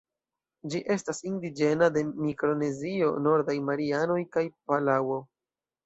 [0.71, 5.25] Ĝi estas indiĝena de Mikronezio, Nordaj Marianoj kaj Palaŭo.